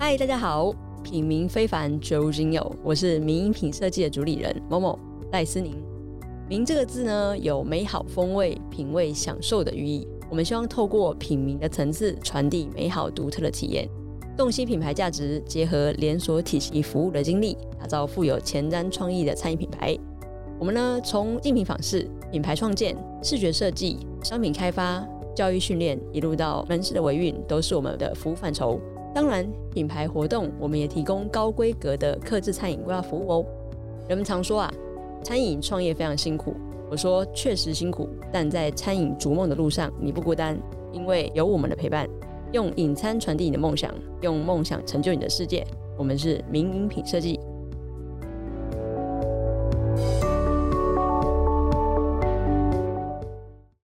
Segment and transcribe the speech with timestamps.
[0.00, 4.96] 嗨，大家好，品名非凡周金友，我是名品设计的主理人某某
[5.32, 5.74] 赖思宁。
[6.48, 10.06] 名这个字呢，有美好风味、品味享受的寓意。
[10.30, 13.88] 我们希望透过品名的层次，传递美好独特的体验，
[14.36, 19.98] 洞悉品牌价值，结合连锁体系服务的经历，打造富有前瞻创意的餐饮品牌。
[20.60, 28.80] 我们呢，从竞品访视、品牌创建、视觉设计、商品开发、教育训练，一路到门市的维运，都是我们的服务范畴。
[29.18, 33.44] 当然，品牌活动我们也提供高规格的客制餐饮规划服务哦。
[34.08, 34.72] 人们常说啊，
[35.24, 36.54] 餐饮创业非常辛苦。
[36.88, 40.56] 我说确实辛苦，但在餐饮逐梦的路上，你不孤单，
[40.92, 42.08] 因为有我们的陪伴。
[42.52, 45.66] 用饮餐传递你的梦想，用梦想成就你的世界。
[45.96, 47.40] 我们是名饮品设计。